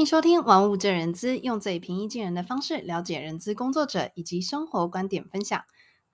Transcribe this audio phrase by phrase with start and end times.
[0.00, 5.62] 迎收听《玩物正人资》，用最平易近人的方式了解人资工作者以及生活观点分享。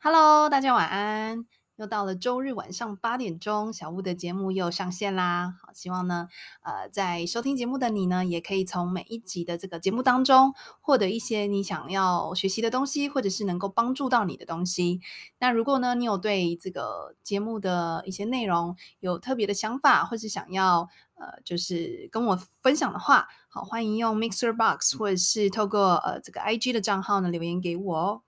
[0.01, 1.47] Hello，大家晚安。
[1.77, 5.57] 又到了周日晚上八点钟，小屋的节目又上线啦！
[5.61, 6.29] 好，希望呢，
[6.63, 15.03] 呃，在收听节目的你呢，也可以从每一集的这个节目当中获得一些你想要学习的东西，或者是能够帮助到你的东西。
[15.39, 28.23] 那如果呢，你有对这个节目的一些内容有特别的想法，或是想要呃，就是跟我分享的话，好，欢迎用 Mixer Box 或者是透过呃这个 IG 的账号呢留言给我哦。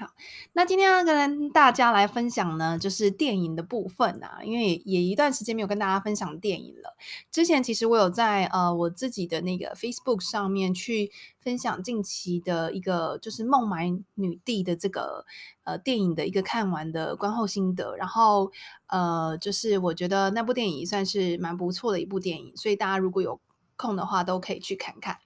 [0.00, 0.06] 好，
[0.54, 6.96] 那今天要跟大家来分享呢，就是电影的部分啊，因为也，也一段时间没有跟大家分享电影了。
[7.30, 15.26] 之前其实我有在呃我自己的那个 Facebook 上面去分享近期的一个就是《孟买女帝》的这个
[15.64, 18.50] 呃电影的一个看完的观后心得，然后
[18.86, 23.38] 呃就是我觉得那部电影算是蛮不错的一部电影，所以大家如果有
[23.76, 25.18] 空的话都可以去看看。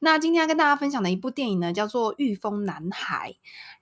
[0.00, 3.32] 那今天要跟大家分享的一部电影呢，叫做《御风男孩》。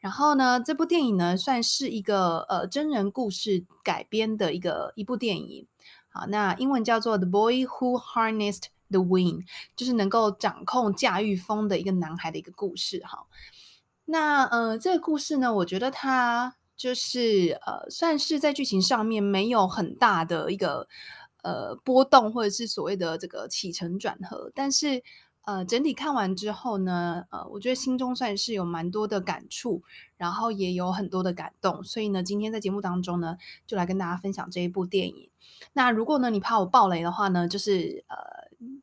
[0.00, 5.66] 然后呢，这部电影呢，算是一个呃真人故事改编的一个一部电影。
[6.08, 9.40] 好，那英文叫做《The Boy Who Harnessed the Wind》，
[9.76, 13.00] 就是能够掌控驾驭风的一个男孩的一个故事。
[13.04, 13.26] 哈，
[14.06, 20.88] 那呃，这个故事呢，我觉得它就是呃，算是在剧情上面没有很大的一个
[21.42, 25.02] 呃波动，或者是所谓的这个起承转合，但是。
[25.46, 29.80] 呃，整体看完之后呢，呃，我觉得心中算是有蛮多的感触，
[30.16, 35.30] 然后也有很多的感动，所以呢，今天在节目当中呢，就来跟大家分享这一部电影。
[35.72, 38.16] 那如果呢，你怕我爆雷的话呢，就是呃，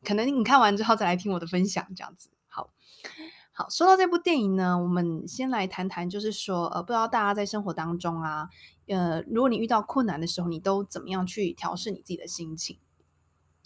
[0.06, 2.30] 可能你看完之后再来听我的分享，这样子。
[2.48, 2.70] 好，
[3.52, 8.48] 好，说到这部电影呢，我们先来谈谈，就是说，呃，不知道大家在生活当中啊，
[8.88, 12.78] 呃，如果你遇到困难的时候，你都怎么样去调试你自己的心情？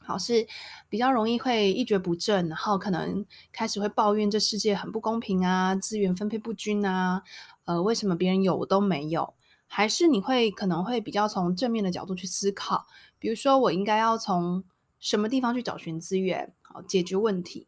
[0.07, 0.47] 好，是
[0.88, 7.22] 比较容易会一蹶不振，然后可能开始会抱怨这世界很不公平啊，资源分配不均啊，
[7.66, 9.34] 呃，为什么别人有我都没有？
[9.68, 12.85] 还是你会可能会比较从正面的角度去思考，
[13.19, 14.63] 比如说我应该要从
[14.97, 17.68] 什么地方去找寻资源，好，解决问题。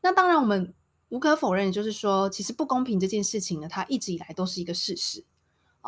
[0.00, 0.72] 那当然，我们
[1.10, 5.24] 无可否认，就是说，其实不公平这件事情呢，它一直以来都是一个事实。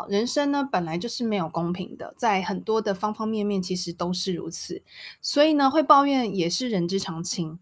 [0.08, 4.82] 人生呢，本来就是没有公平的，在很多的方方面面，其实都是如此。
[5.22, 7.58] 所以呢，会抱怨也是人之常情。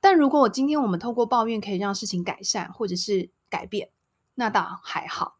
[0.00, 3.90] 但如果我今天我们透过抱怨可以让事情改善或者是改变，
[4.36, 5.36] 那倒还好。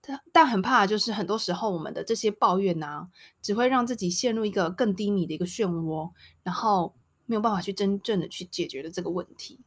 [0.00, 3.08] 但但很怕就是很多时候我们的这些抱怨呢、
[3.40, 6.10] 只会让自己陷入一个更低迷的一个漩涡，
[6.42, 6.94] 然后
[7.24, 9.60] 没有办法去真正的去解决的这个问题。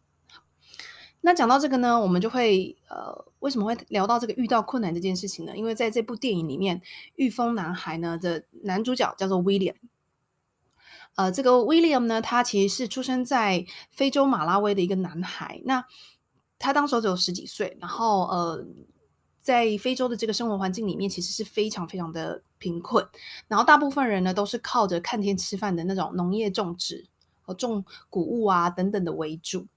[1.27, 5.57] 那讲到这个呢，我们就会呃，为什么会聊到这个遇到困难这件事情呢？
[5.57, 6.79] 因为在这部电影里面，
[7.17, 9.75] 《御风男孩》呢的男主角叫做 William。
[11.16, 15.61] 呃，这个 William 呢，他其实是出生在非洲马拉维的一个男孩。
[15.66, 15.83] 那
[16.57, 18.66] 他当时只有十几岁，然后呃，
[19.41, 23.05] 在非洲的这个生活环境里面，其实是非常非常的贫困。
[23.49, 27.05] 然后大部分人呢，都是靠着看天吃饭的那种农业种植
[27.41, 29.67] 和种谷物啊等等的为主。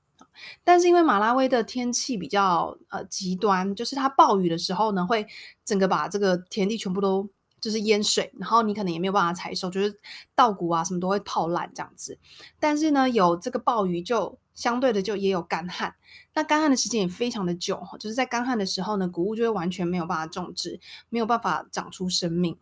[0.64, 5.26] 但是因为马拉维的天气比较呃极端，就是它暴雨的时候呢，会
[5.64, 7.28] 整个把这个田地全部都
[7.60, 10.00] 就是淹水，然后你可能也没有办法采收，就是
[10.34, 12.18] 稻谷啊什么都会泡烂这样子。
[12.58, 15.94] 但是呢，有这个暴雨，就相对的就也有干旱。
[16.34, 22.56] 那干旱的时间也非常的久，就是在干旱的时候呢，谷物就会完全没有办法种植，没有办法长出生命，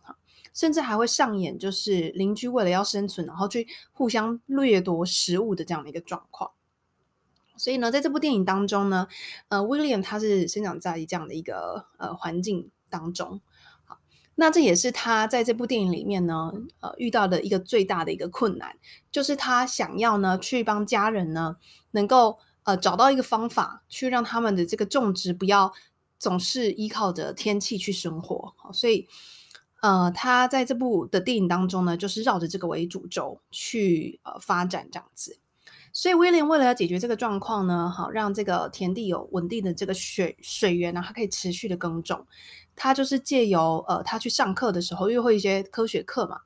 [0.52, 6.50] 甚至还会上演就是邻居为了要生存，然后去互相掠夺食物的这样的一个状况。
[7.58, 9.08] 所以呢，在这部电影当中呢，
[9.48, 13.40] 呃，William 他是生长在这样的一个呃环境当中。
[13.84, 13.98] 好，
[14.36, 18.76] 那这也是他在这部电影里面呢，呃，遇到的一个最大的一个困难，
[19.10, 21.56] 就是他想要呢去帮家人呢
[21.90, 25.72] 能够呃找到一个方法，去让他们的这个种植不要
[26.18, 28.54] 总是依靠着天气去生活。
[28.72, 29.08] 所以
[29.80, 35.38] 呃，他在这部的电影当中呢，就是绕着这个为主轴去呃发展这样子。
[35.92, 42.26] 所以威廉为了要解决这个状况呢，好让这个田地有稳定的这个水水源呢，它可以持续的耕种。
[42.76, 46.38] 他就是借由呃，他去上课的时候，又会一些科学课嘛，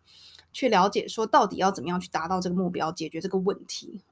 [0.50, 4.03] 去了解说到底要怎么样去达到这个目标，解决这个问题。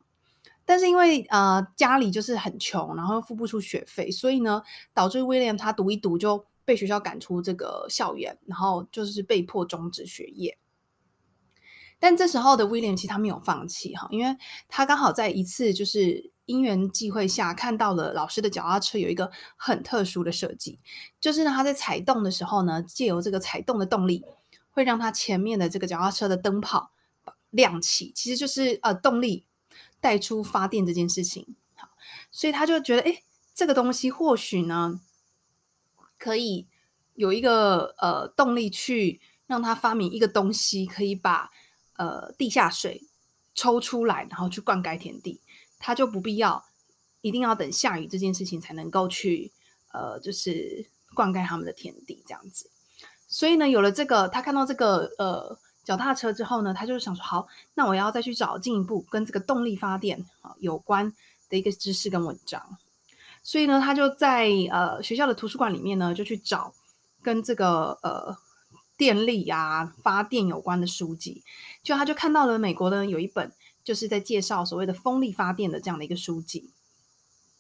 [0.67, 4.63] 但是因为呃家里就是很穷，然后又付不出学费，所以呢，
[4.93, 10.59] 导致威廉他读一读就被学校赶出这个校园，然后就是被迫终止学业。
[12.01, 14.37] 但这时候的威廉其实他没有放弃哈，因为
[14.69, 20.81] 他刚好在一次就是因缘际会下看到了老师的脚踏车有一个很特殊的设计，
[21.21, 24.25] 就是呢他在踩动的时候呢，借由这个踩动的动力，
[24.71, 26.91] 会让他前面的这个脚踏车的灯泡
[27.51, 29.45] 亮起，其实就是呃动力
[30.01, 31.55] 带出发电这件事情。
[31.75, 31.91] 好，
[32.31, 33.23] 所以他就觉得，哎，
[33.55, 35.01] 这个东西或许呢，
[36.19, 36.67] 可以
[37.15, 41.51] 有一个呃动力去让他发明一个东西，可以把
[42.01, 43.03] 呃地下水
[43.55, 45.39] 抽出来，然后去灌溉田地，
[45.79, 46.65] 他就不必要
[47.21, 49.53] 一定要等下雨这件事情才能够去
[49.93, 52.71] 呃，就是灌溉他们的田地这样子。
[53.29, 61.13] 所以呢，有了这个，他看到这个呃脚踏车之后呢，他就想说，好，那我要再去找进一步跟这个动力发电啊有关
[61.49, 62.79] 的一个知识跟文章。
[63.43, 66.73] 所以呢，他就在呃学校的图书馆里面呢，就去找
[67.23, 68.37] 跟这个呃
[69.01, 71.43] 电力啊发电有关的书籍。
[71.83, 73.51] 就他就看到了美国呢有一本
[73.83, 76.71] 就是在介绍所谓的风力发电的这样的一个书籍，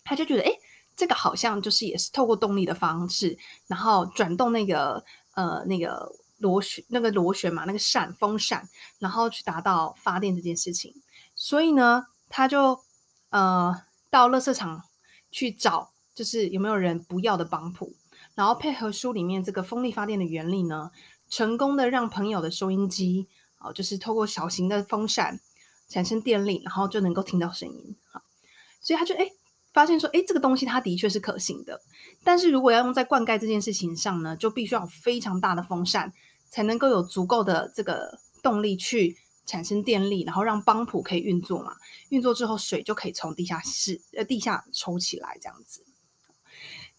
[0.04, 0.52] 他就觉得，哎，
[0.94, 5.02] 这个好像就是也是透过动力的方式，然后转动那个。
[5.34, 10.92] 呃，那个螺旋，那个螺旋嘛，那个扇风扇，然后去达到发电这件事情。
[11.36, 12.80] 所以呢，他就
[13.30, 13.72] 呃
[14.10, 14.82] 到垃圾场
[15.30, 17.94] 去找，就是有没有人不要的帮浦，
[18.34, 20.90] 然后配合书里面这个风力发电的原理呢，
[21.30, 25.40] 成功的让朋友的收音机啊、呃，就是透过小型的风扇
[25.88, 27.96] 产生电力，然后就能够听到声音。
[28.12, 28.20] 好，
[28.82, 29.30] 所以他就哎。
[29.72, 31.80] 发现说，哎，这个东西它的确是可行的，
[32.24, 36.12] 但是如果要用在灌溉这件事情上呢，就必须要有非常大的风扇，
[36.48, 39.16] 才能够有足够的这个动力去
[39.46, 41.76] 产生电力，然后让帮浦可以运作嘛。
[42.08, 45.84] 运作之后，水就可以从地下室呃地下抽起来，这样子。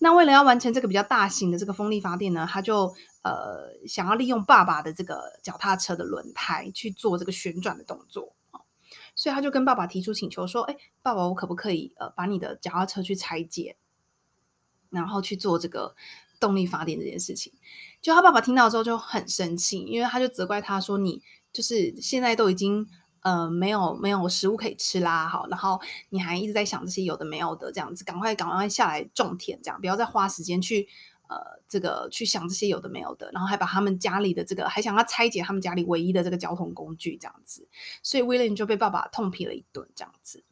[0.03, 8.35] 那为了要完成这个比较大型的这个风力发电呢，他就呃想要利用爸爸的这个脚踏车的轮胎去做这个旋转的动作。
[9.13, 13.75] 所以他就跟爸爸提出请求说：“哎，爸爸，我可不可以呃把你的脚踏车去拆解，
[14.89, 15.95] 然后去做这个
[16.39, 17.53] 动力发电这件事情？”
[18.01, 21.21] 就他爸爸听到之后就很生气，因为他就责怪他说：“你
[21.53, 22.87] 就是现在都已经
[23.21, 25.79] 呃没有没有食物可以吃啦，好，然后
[26.09, 30.87] 你还一直在想这些有的没有的这样子，赶快赶快下来种田，这样不要再花时间去。”
[31.31, 37.69] 呃，这个去想这些有的没有的，然后还把他们家里的这个，还想要拆解他们家里唯一的这个交通工具，这样子，
[38.03, 40.43] 所以 William 就被爸爸痛批了一顿，这样子。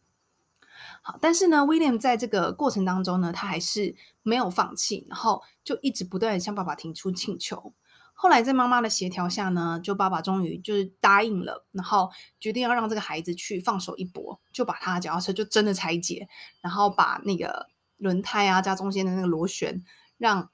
[1.01, 3.93] 好，但是呢，William 在这个过程当中呢，他还是
[4.23, 7.73] 没有放弃，然后就一直不断向爸爸提出请求。
[8.21, 16.27] 后来在妈妈的协调下呢，就爸爸终于就是答应了，然后决定要让这个孩子去放手一搏，就把他的脚踏车就真的拆解，
[16.59, 19.81] 然后把那个轮胎啊加中间的那个螺旋，
[20.17, 20.49] 让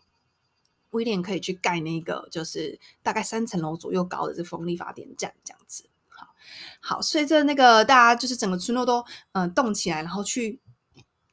[0.92, 5.90] 威廉可以去盖那个，就是大概三层楼左右高的这风力发电站，这样子。
[6.08, 6.28] 好，
[6.80, 9.00] 好，随着那个大家就是整个村落都
[9.32, 10.62] 嗯、呃、动起来，然后去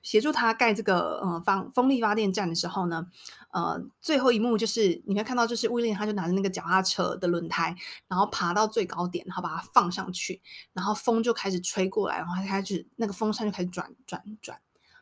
[0.01, 3.07] 协助他盖这个呃风风力发电站的时候呢，
[3.53, 7.77] 呃，最后一幕就是你会看到，就是威廉他就拿着那个脚踏车的轮胎，
[8.09, 10.41] 然后爬到最高点，然后把它放上去，
[10.73, 14.59] 然后风就开始吹过来，然后他开始那个风扇就开始转转转。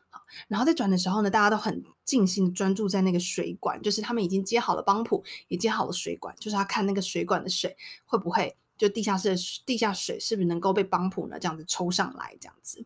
[0.09, 12.83] 好然后在转的时候呢，大家都很尽心专注在那个水管，就是他们已经接好了帮浦，也接好了水管，就是他看那个水管的水会不会就地下室的地下水是不是能够被帮浦呢这样子抽上来这样子。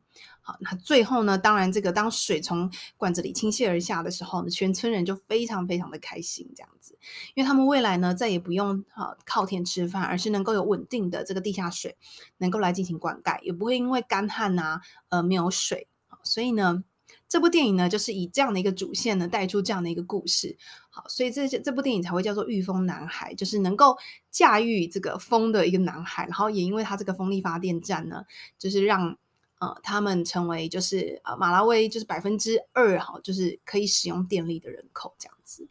[0.48, 6.96] 好，那最后呢，当然这个当水从管子里倾泻而下的时候呢，全村人就非常非常的开心这样子，
[7.34, 11.98] 因为他们未来呢再也不用啊靠天吃饭，而是能够有稳定的这个地下水
[12.38, 15.88] 能够来进行灌溉，也不会因为干旱啊呃没有水，
[16.22, 16.84] 所以呢。
[17.28, 20.56] 这部电影呢，就是以这样的一个主线呢，带出这样的一个故事。
[20.90, 23.98] 好，所以这这部电影才会叫做《御风男孩》，就是能够
[24.30, 26.24] 驾驭这个风的一个男孩。
[26.26, 28.24] 然后也因为他这个风力发电站呢，
[28.60, 29.18] 就是让
[29.66, 35.68] 呃他们成为就是呃马拉维就是百分之二哈，就是可以使用电力的人口这样子。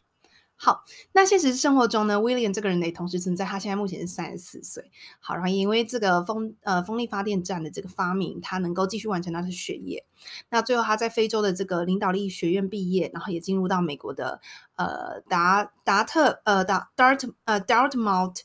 [0.57, 3.43] 好，那现实生活中呢，William 这个人呢，也同时存在。
[3.43, 4.89] 他现在目前是三十四岁。
[5.19, 10.05] 好，然后因为这个风呃风力发电站的这个发明，他能够继续完成他的学业。
[10.49, 14.39] 那最后他在非洲的这个领导力学院毕业，然后也进入到美国的
[14.75, 18.39] 呃达达特呃达 Dart 呃 Dartmouth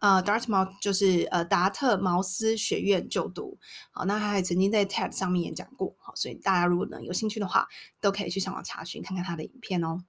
[0.00, 3.56] 呃 Dartmouth 就是呃达特茅斯学院就读。
[3.92, 5.94] 好，那他还曾经在 TED 上面演讲过。
[5.98, 7.68] 好，所以大家如果呢有兴趣的话，
[8.00, 10.02] 都可以去上网查询看看他的影片哦。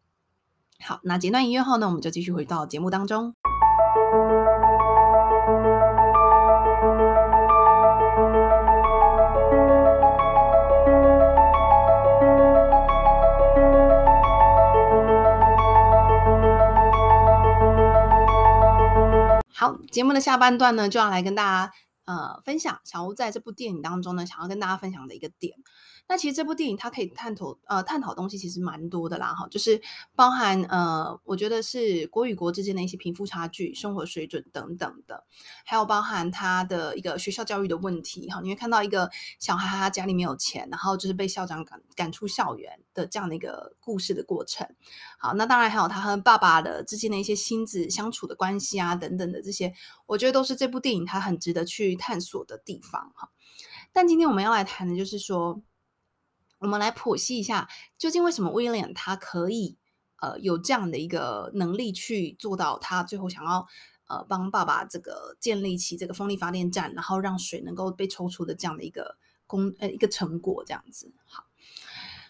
[0.79, 3.36] 好，那简短音乐后呢，我们就继续回到节目当中。
[19.91, 21.74] 节目的下半段呢，就要来跟大家
[22.05, 25.57] 呃分享小吴在这部电影当中呢，想要跟大家分享的一个点。
[26.12, 29.82] 那其实这部电影它可以探讨呃探讨东西其实蛮多的啦哈，就是
[30.13, 35.24] 包含呃我觉得是国与国之间的一些贫富差距、生活水准等等的，
[35.63, 38.41] 还有包含他的一个学校教育的问题哈。
[38.44, 44.68] 你会看到一个小孩他家里没有钱，然后就是被校长赶赶出校园的这样的一个故事的过程。
[45.18, 49.74] 好，那当然还有他和爸爸的之间的一些亲子相处的关系啊等等的这些，
[50.08, 53.30] 我觉得都是这部电影它很值得去探索的地方哈。
[53.94, 55.62] 但今天我们要来谈的就是说。
[56.62, 59.77] 我们来剖析一下，究竟为什么威廉他可以
[60.18, 63.68] 呃有这样的一个能力去做到他最后想要
[64.08, 71.12] 呃帮爸爸这个建立起这个风力发电站，然后让水能够被抽出的这样的一个功呃一个成果这样子。
[71.25, 71.46] 好，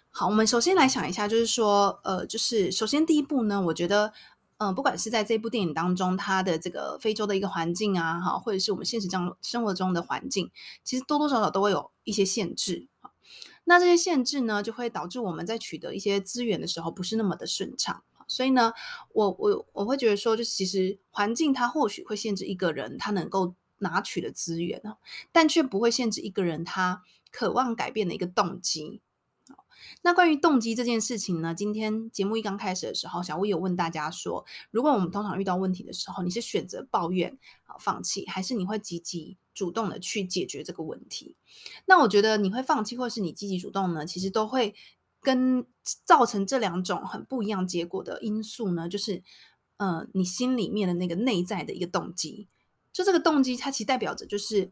[0.09, 4.13] 好，我们首先来想一下，就是说呃就是首先第一步呢，我觉得
[4.59, 10.50] 嗯、呃、不管是在这部电影当中，它的这个非洲的一个环境啊，哈，或者是我们现实中生活中的环境，
[10.85, 12.88] 其实多多少少都会有一些限制。
[13.63, 18.03] 那这些限制呢，就会导致我们在取得一些资源的时候不是那么的顺畅。
[18.27, 18.71] 所以呢，
[19.13, 24.81] 我我我会觉得说，就其实环境它或许会限制一个人他能够拿取的资源，
[25.31, 29.01] 但却不会限制一个人他渴望改变的一个动机。
[30.01, 41.35] 那关于动机这件事情呢，今天节目一刚开始的时候，小乌有问大家说，如果我们通常遇到问题的时候，你是选择抱怨、啊放弃，还是你会积极主动的去解决这个问题？
[41.85, 44.75] 那我觉得你会放弃，或是你积极主动呢，其实都会
[45.21, 45.65] 跟
[46.05, 49.23] 造成这两种很不一样结果的因素呢，就是
[49.77, 52.47] 呃，你心里面的那个内在的一个动机，
[52.91, 54.71] 就这个动机，它其实代表着就是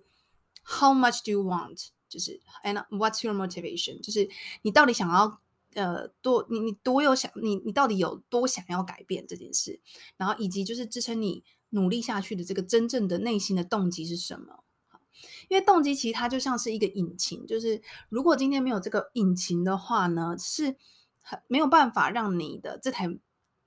[0.63, 1.87] How much do you want？
[2.09, 4.01] 就是 and what's your motivation？
[4.01, 4.27] 就是
[4.63, 5.39] 你到底想要
[5.75, 9.79] 呃多你你多有想你你到底有多想要改变这件事，
[10.17, 14.63] 然后以及就是支撑你努力下去的这个真正的内心的动机是什么？
[15.47, 20.75] 因为动机其实它就像是一个引擎，就是如果今天没有这个引擎的话呢，是
[21.21, 23.07] 很没有办法让你的这台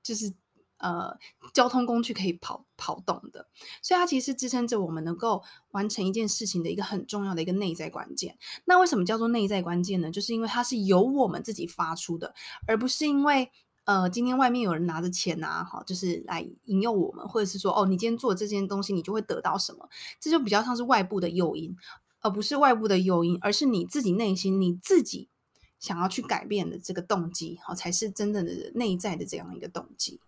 [0.02, 0.34] 就是。
[0.82, 1.16] 呃，
[1.54, 3.46] 交通工具可以跑跑动的，
[3.80, 8.36] 所以它其实支撑着我们能够完成一件事情的一个很重要的一个内在关键。
[8.64, 10.10] 那为什么叫做内在关键呢？
[10.10, 12.34] 就是因为它是由我们自己发出的，
[12.66, 13.48] 而不是因为
[13.84, 19.88] 呃今天外面有人拿着钱啊，哈，就是来引诱我们，或者是说哦，你今天做这件东西，你就会得到什么？
[20.18, 21.76] 这就比较像是外部的诱因，
[22.22, 25.28] 而不是外部的诱因，而是你自己内心你自己
[25.78, 30.18] 想要去改变的这个动机，哈，才是真正的内在的这样一个动机。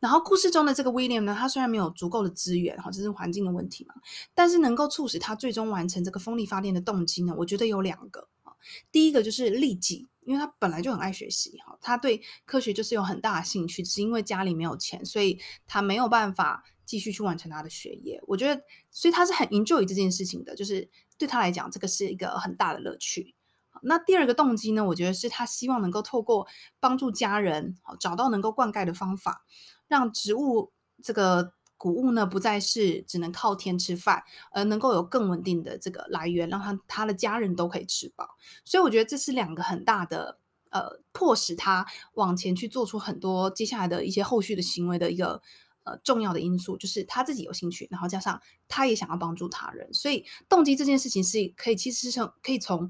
[0.00, 3.94] 然后故事中的这个 William 呢，他虽然没有足够的资源，哈，这是环境的问题嘛，
[4.34, 8.54] 但是能够促使他最终完成这个风力发电的动机呢，我觉得有两个啊。
[8.90, 18.18] 第一个就是利己，因为他本来就很爱学习，哈，他对科学就是有很大的兴趣，只是因为家里没有钱，所以他没有办法继续去完成他的学业。
[18.26, 20.88] 我觉得，所以他是很 enjoy 这件事情的，就是
[21.18, 23.34] 对他来讲，这个是一个很大的乐趣。
[23.82, 26.46] 那第二个动机呢，我觉得是他希望能够透过
[26.80, 29.44] 帮助家人，好找到能够灌溉的方法。
[29.90, 30.70] 让植物
[31.02, 38.36] 这个谷物呢，不再是只能靠天吃饭，而能够有更稳定的这个来源，让他他的家人都可以吃饱。
[38.64, 40.38] 所以我觉得这是两个很大的
[40.70, 45.42] 呃，迫使他往前去做出很多接下来的一些后续的行为的一个
[45.82, 49.92] 呃重要的因素，就是他自己有兴趣，然后加上他也想要帮助他人。
[49.92, 52.88] 所以动机这件事情是可以其实是可以从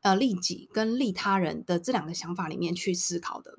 [0.00, 3.54] 呃利己跟利他人的这两个想法里面去思考的。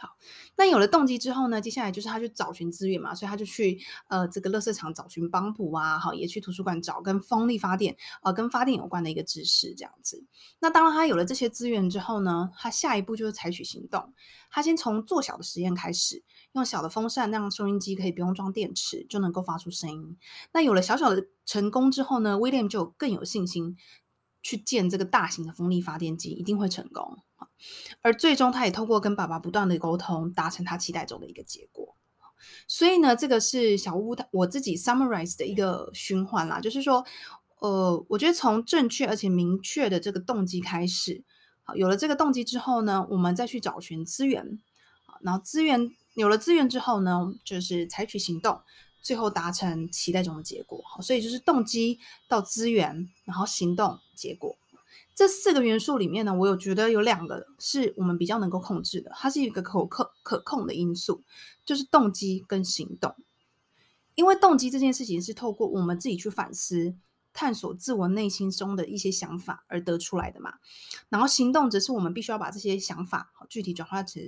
[0.00, 0.16] 好。
[0.56, 10.24] 那有了动机之后呢，接下来就是他去找寻资源嘛，所以他就去呃这个垃圾场找寻帮补啊，好，也去图书馆找跟风力发电呃跟发电有关的一个知识这样子。
[10.60, 14.12] 那当然他有了这些资源之后呢，他下一步就是采取行动。
[14.50, 16.22] 他先从做小的实验开始，
[16.52, 20.16] 用小的风扇让收音机可以不用装电池就能够发出声音。
[20.52, 23.76] 那有了小小的成功之后呢，William 就更有信心
[24.42, 27.18] 去建这个大型的风力发电机，一定会成功。
[28.02, 31.94] 而最终，他也通过跟爸爸不断的沟通，达成他期待中的一个结果。
[32.68, 37.04] 所以呢，这个是小屋我自己 summarize 的一个循环啦，就是说，
[37.58, 41.24] 呃，我觉得从正确而且明确的这个动机开始，
[41.64, 44.60] 好，有了这个动机之后呢，我们再去找寻资源，
[45.06, 48.60] 啊然后资源有了资源之后呢，就是采取行动，
[49.00, 50.80] 最后达成期待中的结果。
[50.86, 54.56] 好，所以就是动机到资源，然后行动，结果。
[55.16, 61.22] 这四个元素里面呢，我有觉得有两个是我们比较能够控制的，它是一个可可可控的因素，
[61.64, 63.16] 就是动机跟行动。
[64.14, 66.94] 因为动机这件事情是透过我们自己去反思、
[67.32, 70.54] 探索自我内心中的一些想法而得出来的嘛，
[71.08, 74.22] 然后行动则是我们必须要把这些想法具体转化成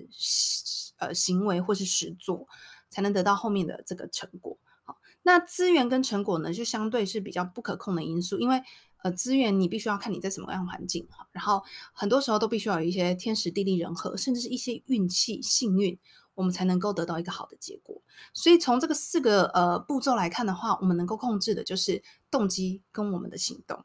[0.97, 2.49] 呃行为或是实作，
[2.89, 4.59] 才能得到后面的这个成果。
[4.85, 8.63] 好，那资源跟成果呢，就相对是比较不可控的因素，因为
[9.03, 11.63] 呃资源，你必须要看你在什么样的环境哈，然后
[11.93, 15.99] 很多时候都必须要有一些天时地利人和，甚至是一些运气幸运，
[16.35, 18.01] 我们才能够得到一个好的结果。
[18.35, 23.85] 所以从这个四个呃步骤来看的话，我们能够控制的就是动机跟我们的行动。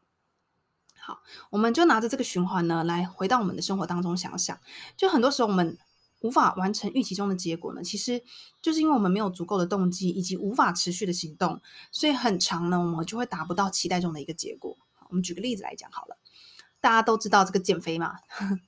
[0.98, 4.58] 好，我们就拿着这个循环呢，来回到我们的生活当中想想，
[4.96, 5.77] 就很多时候我们
[6.22, 8.24] 无法完成预期中的结果呢，其实
[8.62, 14.77] 就是因为我们没有足够的动机，以及无法持续的行动，所以很长呢，我们就会达不到期待中的一个结果。
[15.13, 16.17] 我们举个例子来讲好了。
[16.82, 18.15] 大家都知道这个减肥嘛？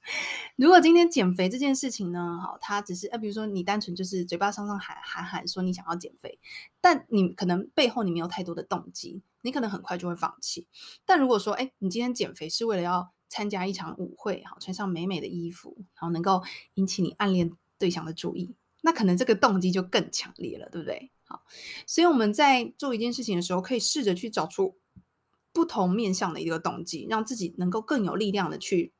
[0.55, 6.39] 如果今天减肥这件事情呢，好，它只是呃，比如说你单纯就是嘴巴上上喊喊喊说你想要减肥，
[6.79, 10.67] 但你可能背后你没有太多的动机，你可能很快就会放弃。
[11.03, 16.41] 但如果说，哎，你今天减肥是为了要参加一场舞会，好，穿上美美的衣服，然后能够
[16.75, 21.11] 引起你暗恋对象的注意，那可能这个动机就更强烈了，对不对？
[21.25, 21.43] 好，
[21.85, 24.77] 所以我们在做一件事情的时候，可以试着去找出。
[25.55, 28.91] 不同面向的一个动机，让自己能够更有力量的去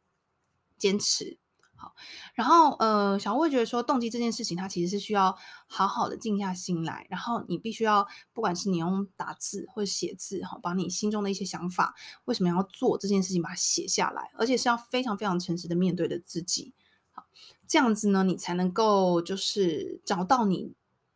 [0.78, 1.38] 坚持。
[1.76, 1.94] 好，
[2.36, 5.36] 然后呃，小吴会觉得说，动机这件事情，它其实是需要
[5.68, 11.94] 好好的静下心来，然后你必须要，不管是你用打字或者写字，哈，把你心中的一些想法，
[12.24, 16.74] 为什么要做这件事情，把它写下来，而且是要非常非常诚实的面对的自己。
[17.12, 17.26] 好，
[17.68, 20.74] 这样子呢，你才能够就是找到你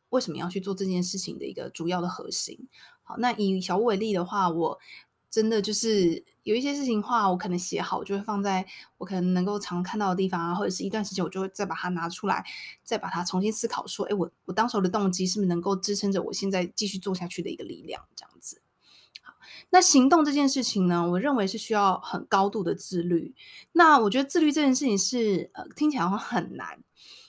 [0.10, 2.67] 为什么要去做这件事情的一个主要的核心。
[3.01, 4.79] 好，那以小吴为例的话，我。
[5.29, 8.65] 真的就是有一些事情的话，我可能写好，就会放在
[8.98, 12.43] 我可能能够常看到的地方啊，或者是一段时间，我就会再把它拿出来，
[12.83, 18.03] 再把它重新思考，说，哎，我我当时候的动机是不是能够支撑着我现在继续做下去的一个力量？
[18.15, 18.62] 这样子。
[19.21, 19.36] 好，
[19.69, 23.36] 那行动这件事情呢，我认为是需要很高度的自律。
[23.74, 26.83] 那我觉得自律这件事情是呃听起来好像很难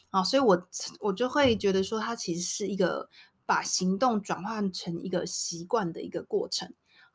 [0.09, 0.69] 啊，所以我
[1.01, 3.11] 我就会觉得说，它其实是一个
[3.45, 6.73] 把行动转换成一个习惯的一个过程。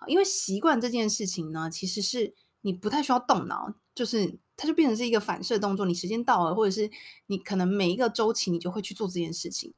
[0.07, 5.85] 因为习惯这件事情呢，其实是你不太需要动脑，就是它就变成是一个反射动作。
[5.85, 6.89] 你时间到了，或者是
[7.27, 9.74] 你可能每一个周期，你就会去做这件事情。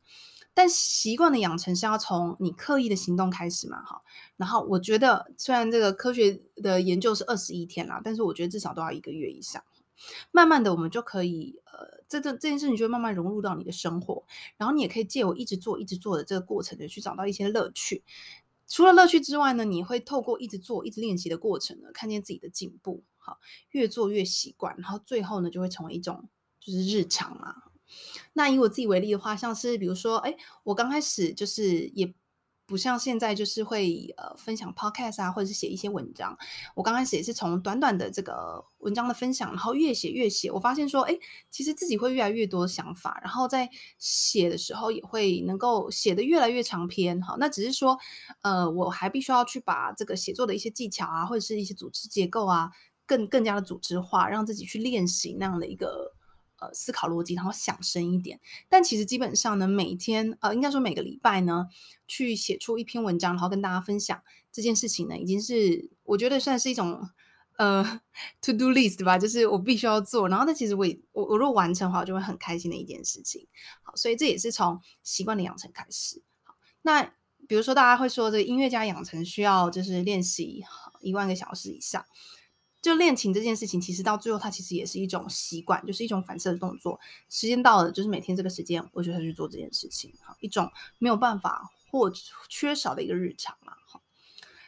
[0.53, 4.01] 但习惯的养成是要从你刻意的行动开始嘛，哈。
[4.37, 9.63] 然后我觉得，虽然这个科学的研究是二十一天啦，但是我觉得至少都要一个月以上。
[10.31, 14.23] 慢慢的，我们就可以，呃，这这这件事情就会慢慢融入到你的生活。
[14.57, 18.03] 然后你也可以借我一直做、一直做的这个过程的去找到一些乐趣。
[18.67, 23.03] 除了乐趣之外呢，你会透过一直做、一直练习的过程呢，看见自己的进步。
[23.17, 23.39] 好，
[23.71, 27.55] 越做越习惯，然后最后呢，就会成为一种就是日常嘛。
[28.33, 32.13] 那以我自己为例的话，像是比如说，哎，我刚开始就是也。
[32.67, 36.37] 不像现在就是会呃分享 podcast 啊，或者是写一些文章。
[36.75, 41.17] 我刚开始也是从短短的这个文章的分享，然后越写越写，我发现说，哎，
[41.49, 47.21] 其实自己会越来越多想法，然后在写的时候也会能够写得越来越长篇。
[47.21, 47.97] 好，那只是说，
[48.41, 52.69] 呃，我还必须要去把这个写作的一些技巧啊，或者是一些组织结构啊，
[53.05, 56.16] 更更加的组织化，让自己去练习那样的一个。
[56.59, 58.39] 呃，思考逻辑，然后想深一点。
[58.67, 61.67] 但其实基本上呢，每天呃，应该说每个礼拜呢，
[62.07, 67.09] 去写出一篇文章，然后跟大家分享这件事情呢，已经是我觉得算是一种
[67.57, 68.01] 呃
[68.41, 70.27] to do list 吧，就是我必须要做。
[70.27, 73.47] 然后，但其实我也我我如果完成的话，我就会很开心的一件事情。
[73.83, 76.23] 好，所以这也是从习惯的养成开始。
[76.43, 77.03] 好，那
[77.47, 80.63] 比如说大家会说，这个音乐家养成需要就是练习
[81.01, 82.03] 一万个小时以上。
[82.87, 86.97] 就练琴这件事情，其实到最后，它其实也是一种习惯，就是一种反射的动作。
[87.29, 92.09] 时间到了，就是每天这个时间，我就会去做这件事情，好，一种没有办法或
[92.47, 94.01] 缺少的一个日常嘛，好。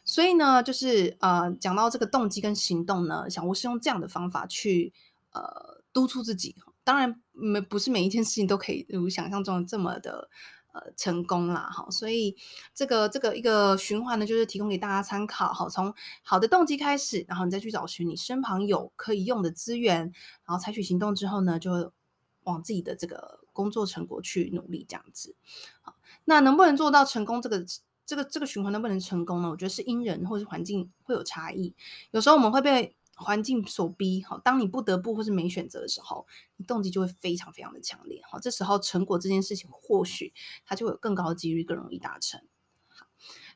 [0.03, 4.91] 所以呢，就是呃，讲到这个动机跟行动呢，小吴是用这样的方法去
[5.31, 6.55] 呃督促自己。
[6.83, 10.29] 当然，没不是每一件事情都可以如想象中这么的。
[10.71, 12.35] 呃，成功啦，哈，所以
[12.75, 20.01] 这个这个一个循环呢，就是提供给大家参考，好，从好的动机开始，然后你再去找寻你身旁有可以用的资源，
[20.45, 21.91] 然后采取行动之后呢，就
[22.43, 25.35] 往自己的这个工作成果去努力，这样子。
[25.81, 27.41] 好，那能不能做到成功？
[27.41, 27.65] 这个
[28.05, 29.49] 这个这个循环能不能成功呢？
[29.49, 31.73] 我觉得是因人或是环境会有差异，
[32.11, 32.95] 有时候我们会被。
[33.19, 36.25] 环境所逼，好，当你不得不或是没选择的时候，
[36.57, 40.33] 你动机就会非常非常的强烈，好，这时候成果这件事情或许
[40.65, 42.41] 它就会有更高的几率更容易达成。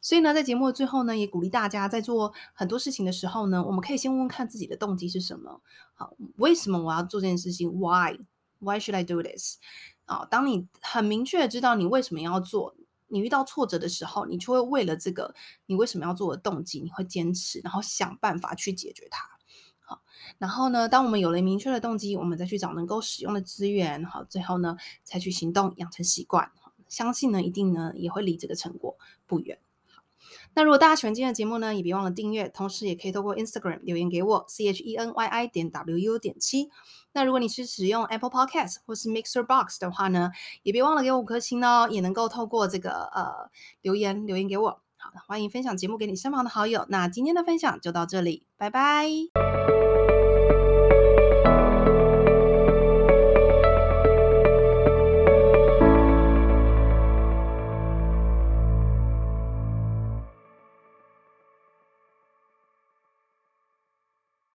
[0.01, 5.61] 所以呢，在节目的最后呢，也鼓励大家在做很多事情的时候呢，我们可以先问问看自己的动机是什么，
[5.93, 9.59] 好，为什么我要做这件事情？Why？Why should I do this？
[10.05, 12.75] 啊，当你很明确的知道你为什么要做，
[13.07, 15.33] 你遇到挫折的时候，你就会为了这个
[15.67, 19.32] 你为什么要做的动机，你会坚持，然后想办法去解决它。
[19.85, 20.01] 好，
[20.37, 26.51] 然后呢，当我们有了明确的动机，我们再去找能够使用的资源，好，最后呢，采取行动，养成习惯，
[26.87, 29.59] 相信呢，一定呢，也会离这个成果不远。
[29.89, 30.03] 好，
[30.53, 36.69] 那如果大家喜欢今天的节目呢，也别忘了订阅，同时也可以透过 Instagram 留言给我 c h e n y i 点 w u 点七。
[37.11, 40.31] 那如果你是使用 Apple Podcast 或是 Mixer Box 的话呢，
[40.63, 44.79] 也别忘了给我五颗星哦，也能够透过这个呃留言留言给我。
[44.97, 46.85] 好，欢迎分享节目给你身旁的好友。
[46.87, 49.72] 那今天的分享就到这里，拜拜。